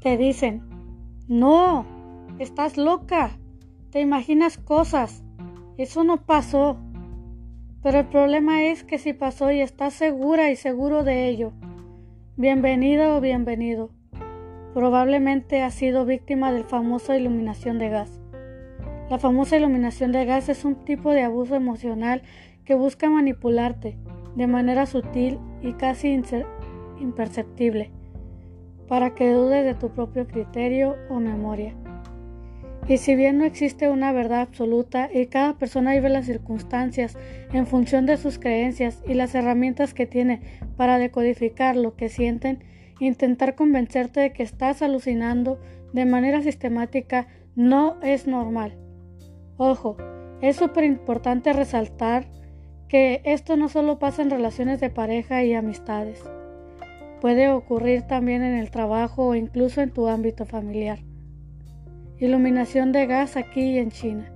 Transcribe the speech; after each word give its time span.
Te 0.00 0.16
dicen, 0.16 0.62
no, 1.28 1.84
estás 2.38 2.78
loca, 2.78 3.32
te 3.90 4.00
imaginas 4.00 4.56
cosas, 4.56 5.22
eso 5.76 6.04
no 6.04 6.24
pasó. 6.24 6.78
Pero 7.82 7.98
el 7.98 8.06
problema 8.06 8.62
es 8.62 8.82
que 8.82 8.96
si 8.96 9.12
pasó 9.12 9.50
y 9.50 9.60
estás 9.60 9.92
segura 9.92 10.50
y 10.50 10.56
seguro 10.56 11.04
de 11.04 11.28
ello, 11.28 11.52
bienvenida 12.38 13.14
o 13.14 13.20
bienvenido. 13.20 13.90
Probablemente 14.72 15.60
has 15.60 15.74
sido 15.74 16.06
víctima 16.06 16.50
del 16.50 16.64
famoso 16.64 17.14
iluminación 17.14 17.78
de 17.78 17.90
gas. 17.90 18.18
La 19.10 19.18
famosa 19.18 19.58
iluminación 19.58 20.12
de 20.12 20.24
gas 20.24 20.48
es 20.48 20.64
un 20.64 20.76
tipo 20.76 21.10
de 21.10 21.24
abuso 21.24 21.56
emocional 21.56 22.22
que 22.64 22.74
busca 22.74 23.10
manipularte 23.10 23.98
de 24.34 24.46
manera 24.46 24.86
sutil 24.86 25.38
y 25.60 25.74
casi 25.74 26.18
imperceptible 26.98 27.90
para 28.90 29.14
que 29.14 29.30
dudes 29.30 29.64
de 29.64 29.74
tu 29.74 29.90
propio 29.90 30.26
criterio 30.26 30.96
o 31.08 31.20
memoria. 31.20 31.76
Y 32.88 32.96
si 32.96 33.14
bien 33.14 33.38
no 33.38 33.44
existe 33.44 33.88
una 33.88 34.10
verdad 34.10 34.40
absoluta 34.40 35.08
y 35.14 35.26
cada 35.26 35.56
persona 35.56 35.92
vive 35.92 36.08
las 36.08 36.26
circunstancias 36.26 37.16
en 37.52 37.68
función 37.68 38.04
de 38.04 38.16
sus 38.16 38.40
creencias 38.40 39.00
y 39.06 39.14
las 39.14 39.32
herramientas 39.36 39.94
que 39.94 40.06
tiene 40.06 40.40
para 40.76 40.98
decodificar 40.98 41.76
lo 41.76 41.94
que 41.94 42.08
sienten, 42.08 42.64
intentar 42.98 43.54
convencerte 43.54 44.18
de 44.18 44.32
que 44.32 44.42
estás 44.42 44.82
alucinando 44.82 45.60
de 45.92 46.04
manera 46.04 46.42
sistemática 46.42 47.28
no 47.54 47.96
es 48.02 48.26
normal. 48.26 48.76
Ojo, 49.56 49.98
es 50.40 50.56
súper 50.56 50.82
importante 50.82 51.52
resaltar 51.52 52.26
que 52.88 53.20
esto 53.24 53.56
no 53.56 53.68
solo 53.68 54.00
pasa 54.00 54.22
en 54.22 54.30
relaciones 54.30 54.80
de 54.80 54.90
pareja 54.90 55.44
y 55.44 55.54
amistades. 55.54 56.28
Puede 57.20 57.50
ocurrir 57.50 58.02
también 58.02 58.42
en 58.42 58.54
el 58.54 58.70
trabajo 58.70 59.28
o 59.28 59.34
incluso 59.34 59.82
en 59.82 59.90
tu 59.90 60.08
ámbito 60.08 60.46
familiar. 60.46 61.00
Iluminación 62.18 62.92
de 62.92 63.06
gas 63.06 63.36
aquí 63.36 63.78
en 63.78 63.90
China. 63.90 64.32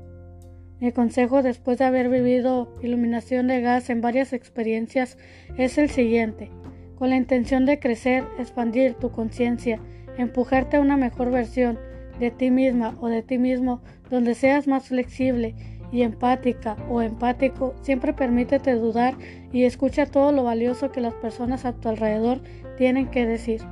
Mi 0.80 0.92
consejo 0.92 1.42
después 1.42 1.78
de 1.78 1.86
haber 1.86 2.10
vivido 2.10 2.76
iluminación 2.82 3.46
de 3.46 3.62
gas 3.62 3.88
en 3.88 4.02
varias 4.02 4.34
experiencias 4.34 5.16
es 5.56 5.78
el 5.78 5.88
siguiente. 5.88 6.50
Con 6.96 7.08
la 7.08 7.16
intención 7.16 7.64
de 7.64 7.78
crecer, 7.78 8.24
expandir 8.38 8.94
tu 8.94 9.10
conciencia, 9.10 9.80
empujarte 10.18 10.76
a 10.76 10.80
una 10.80 10.98
mejor 10.98 11.30
versión 11.30 11.78
de 12.20 12.30
ti 12.30 12.50
misma 12.50 12.96
o 13.00 13.08
de 13.08 13.22
ti 13.22 13.38
mismo, 13.38 13.82
donde 14.10 14.34
seas 14.34 14.68
más 14.68 14.88
flexible 14.88 15.54
y 15.94 16.02
empática 16.02 16.76
o 16.90 17.02
empático, 17.02 17.72
siempre 17.82 18.12
permítete 18.12 18.74
dudar 18.74 19.14
y 19.52 19.62
escucha 19.62 20.06
todo 20.06 20.32
lo 20.32 20.42
valioso 20.42 20.90
que 20.90 21.00
las 21.00 21.14
personas 21.14 21.64
a 21.64 21.72
tu 21.72 21.88
alrededor 21.88 22.40
tienen 22.76 23.06
que 23.06 23.24
decir. 23.24 23.62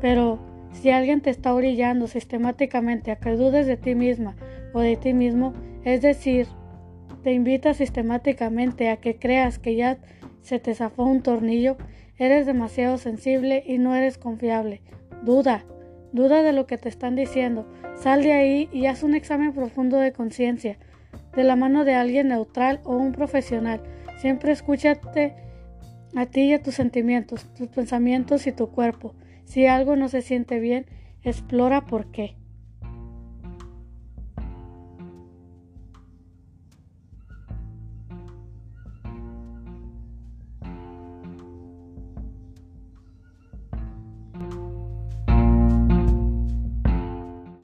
Pero 0.00 0.40
si 0.72 0.90
alguien 0.90 1.20
te 1.20 1.30
está 1.30 1.54
orillando 1.54 2.08
sistemáticamente 2.08 3.12
a 3.12 3.16
que 3.16 3.30
dudes 3.36 3.68
de 3.68 3.76
ti 3.76 3.94
misma 3.94 4.34
o 4.72 4.80
de 4.80 4.96
ti 4.96 5.14
mismo, 5.14 5.52
es 5.84 6.02
decir, 6.02 6.48
te 7.22 7.32
invita 7.32 7.74
sistemáticamente 7.74 8.88
a 8.88 8.96
que 8.96 9.16
creas 9.16 9.60
que 9.60 9.76
ya 9.76 9.98
se 10.42 10.58
te 10.58 10.74
zafó 10.74 11.04
un 11.04 11.22
tornillo, 11.22 11.76
eres 12.18 12.46
demasiado 12.46 12.98
sensible 12.98 13.62
y 13.64 13.78
no 13.78 13.94
eres 13.94 14.18
confiable. 14.18 14.82
Duda, 15.22 15.64
duda 16.12 16.42
de 16.42 16.52
lo 16.52 16.66
que 16.66 16.76
te 16.76 16.88
están 16.88 17.14
diciendo. 17.14 17.68
Sal 17.94 18.24
de 18.24 18.32
ahí 18.32 18.68
y 18.72 18.86
haz 18.86 19.04
un 19.04 19.14
examen 19.14 19.52
profundo 19.52 19.98
de 19.98 20.12
conciencia, 20.12 20.76
de 21.36 21.44
la 21.44 21.54
mano 21.54 21.84
de 21.84 21.94
alguien 21.94 22.28
neutral 22.28 22.80
o 22.84 22.96
un 22.96 23.12
profesional. 23.12 23.82
Siempre 24.18 24.52
escúchate 24.52 25.36
a 26.16 26.26
ti 26.26 26.40
y 26.40 26.54
a 26.54 26.62
tus 26.62 26.74
sentimientos, 26.74 27.46
tus 27.54 27.68
pensamientos 27.68 28.46
y 28.46 28.52
tu 28.52 28.70
cuerpo. 28.70 29.14
Si 29.44 29.66
algo 29.66 29.94
no 29.94 30.08
se 30.08 30.22
siente 30.22 30.58
bien, 30.58 30.86
explora 31.22 31.82
por 31.82 32.10
qué. 32.10 32.36